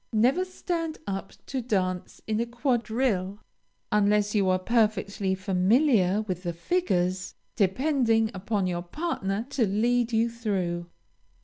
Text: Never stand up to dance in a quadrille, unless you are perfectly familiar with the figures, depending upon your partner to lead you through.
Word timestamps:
Never 0.13 0.45
stand 0.45 0.97
up 1.05 1.33
to 1.45 1.61
dance 1.61 2.23
in 2.25 2.39
a 2.39 2.47
quadrille, 2.47 3.39
unless 3.91 4.33
you 4.33 4.49
are 4.49 4.57
perfectly 4.57 5.35
familiar 5.35 6.23
with 6.23 6.41
the 6.41 6.53
figures, 6.53 7.35
depending 7.55 8.31
upon 8.33 8.65
your 8.65 8.81
partner 8.81 9.45
to 9.51 9.67
lead 9.67 10.11
you 10.11 10.27
through. 10.27 10.87